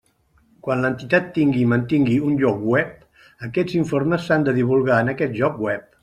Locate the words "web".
2.71-2.95, 5.67-5.85